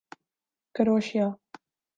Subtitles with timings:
[0.75, 1.27] کروشیا